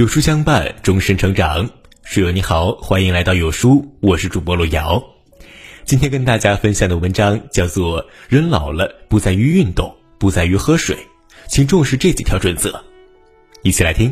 [0.00, 1.68] 有书相伴，终身成长。
[2.04, 5.04] 室友你好，欢迎来到有书，我是主播路遥。
[5.84, 10.96] 今天跟大家分享的文章叫做《人老了不在于运动，不在于喝水，
[11.48, 12.70] 请重视这几条准则》。
[13.62, 14.10] 一起来听。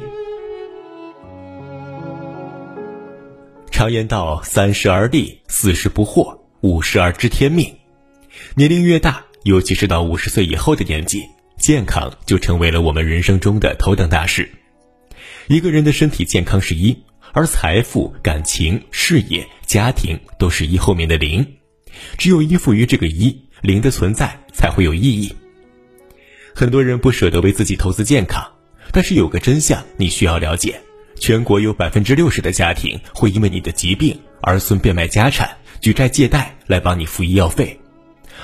[3.70, 7.74] 常言道：“三十而立，四十不惑，五十而知天命。”
[8.54, 11.24] 年龄越大，尤其是到五十岁以后的年纪，
[11.56, 14.46] 健康就成为了我们人生中的头等大事。
[15.48, 16.94] 一个人的身体健康是一，
[17.32, 21.54] 而财富、感情、事业、家庭都是一后面的零。
[22.18, 25.34] 只有依附于这个一，零的存在才会有意义。
[26.54, 28.46] 很多人不舍得为自己投资健康，
[28.92, 30.78] 但是有个真相你需要了解。
[31.18, 37.80] 全国有百分之六十的家庭会因为你的疾病，儿孙变卖家产、举债借贷来帮你付医药费，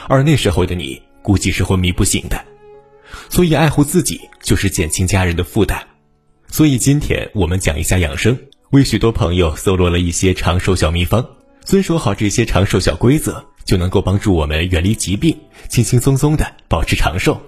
[0.09, 2.43] 而那时候的你估计是昏迷不醒的。
[3.29, 5.87] 所以，爱护自己就是减轻家人的负担。
[6.55, 8.39] 所以，今天我们讲一下养生，
[8.71, 11.27] 为许多朋友搜罗了一些长寿小秘方，
[11.65, 15.37] 遵守好这些长寿小规则，就能够帮助我们远离疾病，
[15.69, 17.43] 轻轻松松的保持长寿。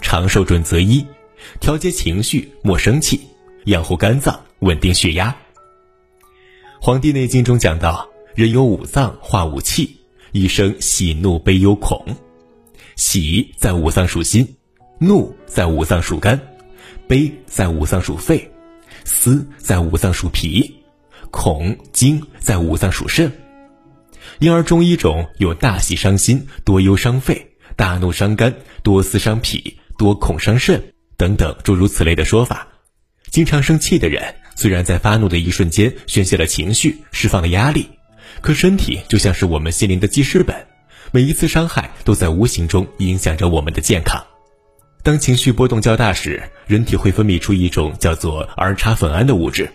[0.00, 1.04] 长寿准则一：
[1.58, 3.20] 调节情绪，莫生气。
[3.64, 5.30] 养护肝脏，稳定血压。
[6.80, 9.96] 《黄帝内经》中讲到，人有五脏化五气，
[10.30, 12.16] 一生喜怒悲忧恐。
[12.94, 14.54] 喜在五脏属心，
[15.00, 16.40] 怒在五脏属肝，
[17.08, 18.48] 悲在五脏属肺，
[19.04, 20.76] 思在五脏属脾，
[21.30, 23.32] 恐惊在五脏属肾。
[24.38, 32.68] 因而中医中有大喜伤心、多忧伤肺、大怒伤肝、多思伤脾、多恐伤肾等等诸如此类的说法。
[33.30, 37.88] 经常生气的人，虽然在发怒的一瞬间宣泄了情绪，释放了压力，
[38.42, 40.54] 可身体就像是我们心灵的记事本，
[41.10, 44.22] 每一次伤害都在无形中影响着我们的健康。
[45.08, 49.72] 当情绪波动较大时，人体会分泌出一种叫做儿茶酚胺的物质，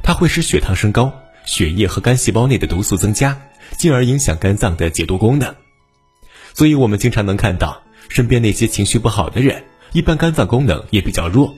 [0.00, 1.12] 它会使血糖升高，
[1.44, 3.36] 血液和肝细胞内的毒素增加，
[3.76, 5.52] 进而影响肝脏的解毒功能。
[6.54, 11.52] 所以，我们经常能看到身边那些情绪不好的人，一般肝脏功能也比较弱。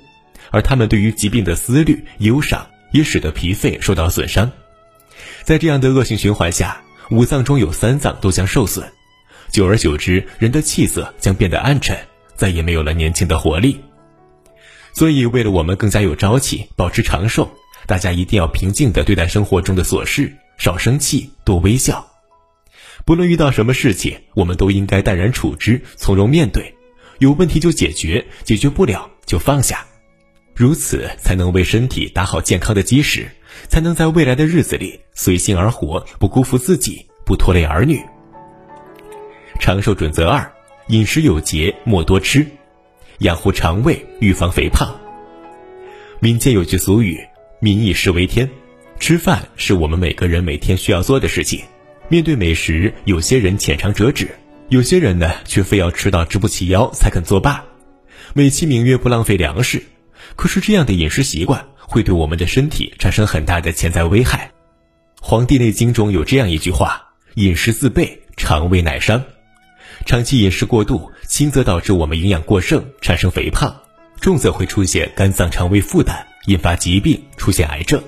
[0.51, 4.51] 而他们对于疾病的思虑、忧伤，也使得脾肺受到损伤。
[5.45, 6.81] 在这样的恶性循环下，
[7.11, 8.91] 五脏中有三脏都将受损，
[9.51, 11.95] 久而久之，人的气色将变得暗沉，
[12.39, 13.79] 再也没有了年轻的活力。
[14.95, 17.51] 所以，为了我们更加有朝气，保持长寿，
[17.87, 22.07] 大家一定要平静地对待生活中的琐事，少生气，多微笑。
[23.05, 26.75] 不论遇到什么事情，我们都应该淡然处之，从容面对。
[27.19, 29.85] 有问题就解决，解决不了就放下。
[30.55, 33.29] 如此才能为身体打好健康的基石，
[33.69, 38.01] 才能在未来的日子里随心而活，不辜负自己，不拖累儿女。
[39.61, 40.53] 长寿准则二：
[40.89, 42.47] 饮食有节，莫多吃，
[43.19, 44.99] 养护肠胃，预防肥胖。
[46.19, 47.21] 民间有句俗语
[47.61, 48.49] ：“民以食为天”，
[48.99, 51.61] 吃饭是我们每个人每天需要做的事情。
[52.09, 54.31] 面对美食，有些人浅尝辄止，
[54.71, 57.63] 有些人呢却非要吃到直不起腰才肯作罢，
[58.33, 59.83] 美其名曰不浪费粮食。
[60.37, 64.51] 可是这样的饮食习惯会对我们的身体产生很大的潜在危害。
[65.21, 69.23] 《黄帝内经》中有这样一句话：“饮食自备，肠胃乃伤。”
[70.07, 73.71] 长期饮食过度，轻则导致我们营养过剩，产生肥胖；
[74.21, 76.17] 重则会出现肝脏肠胃负担，
[76.47, 78.03] 引发疾病，出现癌症。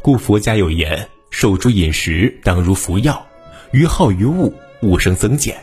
[0.00, 3.14] 故佛家有言：“受诸饮食，当如服药；
[3.72, 5.56] 于好于物，物生增减。”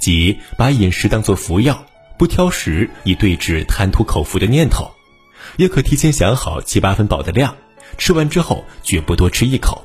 [0.00, 1.86] 即把饮食当作服药。
[2.18, 4.84] 不挑食，以对治贪图口福的念头；
[5.56, 7.56] 也可提前想好七八分饱的量，
[7.98, 9.84] 吃完之后绝不多吃一口。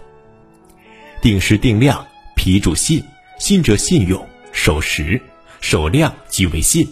[1.20, 2.06] 定时定量，
[2.36, 3.04] 脾主信，
[3.40, 4.24] 信者信用，
[4.58, 5.22] 守时
[5.62, 6.86] 守量即为信。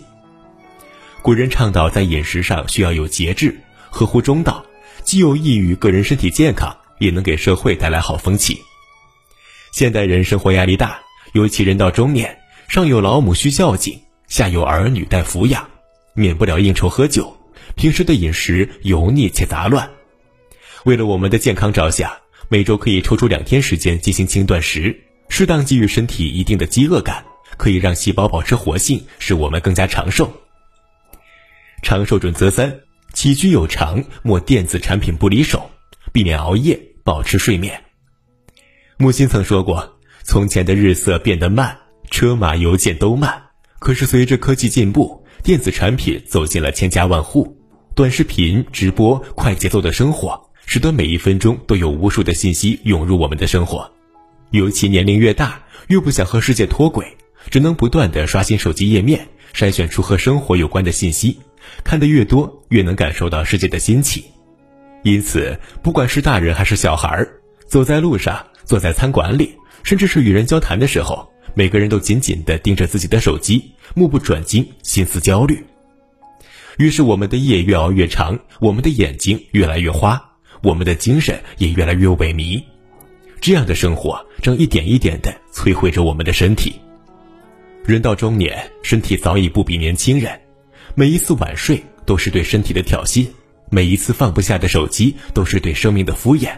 [1.23, 3.59] 古人倡导在饮食上需要有节制，
[3.89, 4.63] 合乎中道，
[5.03, 8.61] 既有益于个人身体健康，也能给社会带来好风气。
[9.73, 10.99] 现代人生活压力大，
[11.33, 12.37] 尤其人到中年，
[12.69, 13.99] 上有老母需孝敬。
[14.27, 15.67] 下有儿女待抚养，
[16.13, 17.35] 免不了应酬喝酒，
[17.75, 19.89] 平时的饮食油腻且杂乱。
[20.83, 22.11] 为了我们的健康着想，
[22.47, 24.95] 每周可以抽出两天时间进行轻断食，
[25.29, 27.25] 适当给予身体一定的饥饿感，
[27.57, 30.31] 可以让细胞保持活性，使我们更加长寿。
[31.81, 32.79] 长寿准则三：
[33.13, 35.69] 起居有常，莫电子产品不离手，
[36.11, 37.83] 避免熬夜，保持睡眠。
[38.97, 41.77] 木心曾说过：“从前的日色变得慢，
[42.09, 43.43] 车马邮件都慢。”
[43.77, 47.55] 可是，随着科技进步，电子产品走进了千家万户，
[47.93, 53.91] 短视频、直播、快节奏的生活，使得每一分钟都有无数的信息涌入我们的生活。
[54.51, 57.05] 尤其年龄越大，越不想和世界脱轨，
[57.49, 61.39] 只能不断的刷新手机页面，筛选出和生活有关的信息。
[61.83, 64.23] 看得越多，越能感受到世界的新奇。
[65.03, 67.27] 因此，不管是大人还是小孩儿，
[67.67, 69.53] 走在路上、坐在餐馆里，
[69.83, 75.63] 甚至是与人交谈的时候，每个人都紧紧地盯着自己的手机，目不转睛，心思焦虑。
[76.77, 80.21] 于是，我们的夜越熬越长，我们的眼睛越来越花，
[80.61, 82.61] 我们的精神也越来越萎靡。
[83.41, 86.73] 这样的生活正一点一点地摧毁着我们的身体。
[87.87, 90.41] 人到中年，身体早已不比年轻人。
[90.95, 93.27] 每一次晚睡都是对身体的挑衅，
[93.69, 96.49] 每一次放不下的手机都是对生命的敷衍。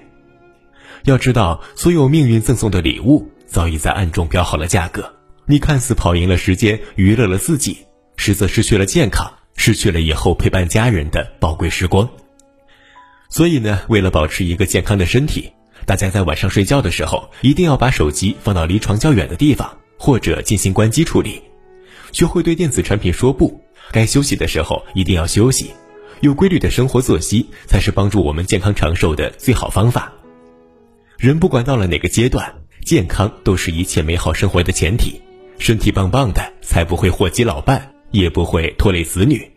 [1.04, 5.14] 要知道，所有命运赠送的礼物早已在暗中标好了价格。
[5.46, 7.80] 你看似跑赢了时间，娱乐了自己，
[8.16, 12.10] 实则失去了健康，失去了以后陪伴家人的宝贵时光。
[13.28, 15.52] 所以呢，为了保持一个健康的身体，
[15.86, 19.78] 大家在晚上睡觉的时候，一定要把手机放到离床较远的地方。
[19.98, 21.42] 或者进行关机处理，
[22.12, 23.60] 学会对电子产品说不。
[23.92, 25.72] 该休息的时候一定要休息，
[26.22, 30.12] 有规律的生活作息才是帮助我们健康长寿的最好方法。
[31.18, 32.54] 人不管到了哪个阶段，
[32.84, 35.22] 健康都是一切美好生活的前提。
[35.58, 39.52] 身体棒棒的，才不会祸及老伴，也不会拖累子女。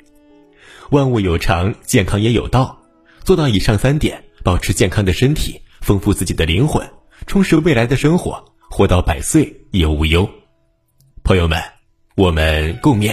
[0.90, 2.80] 万物有常，健康也有道。
[3.22, 6.88] 做到以上三点，保持健康的身体，丰富自己的灵魂，
[7.26, 8.49] 充实未来的生活。
[8.72, 10.30] 活到百岁也无忧，
[11.24, 11.60] 朋友们，
[12.14, 13.12] 我们共勉。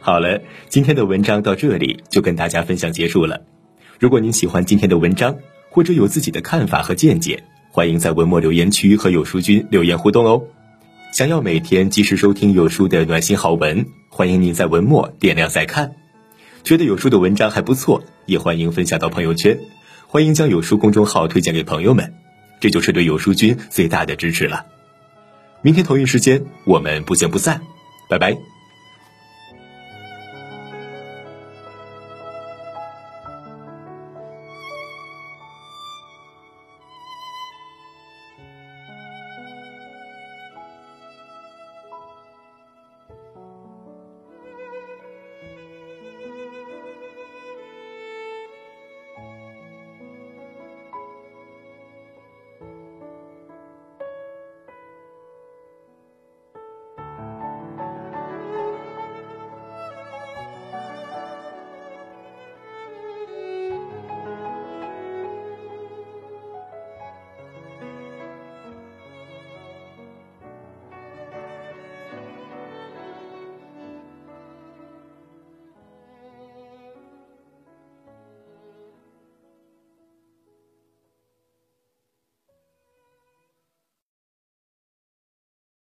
[0.00, 0.40] 好了，
[0.70, 3.38] 今天的文章到这里就跟大家分享结束了。
[4.00, 5.36] 如果您喜欢今天的文章，
[5.68, 10.42] 或者有自己的看法和见解，欢迎在文末留言区和有书君留言互动哦。
[11.12, 15.92] 想要每天及时收听有书的暖心好文，欢迎您在文末点亮再看。
[16.64, 19.58] 觉得有书的文章还不错，也欢迎分享到朋友圈，
[20.06, 22.14] 欢迎将有书公众号推荐给朋友们，
[22.60, 24.66] 这就是对有书君最大的支持了。
[25.60, 27.62] 明天同一时间，我们不见不散，
[28.08, 28.51] 拜拜。